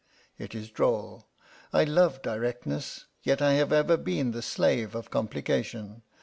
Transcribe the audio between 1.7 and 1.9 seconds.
I